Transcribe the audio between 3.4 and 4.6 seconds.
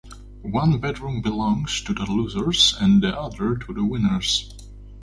to the winners.